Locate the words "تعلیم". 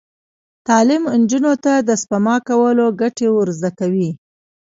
0.67-1.03